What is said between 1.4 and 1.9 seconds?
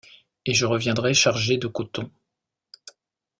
de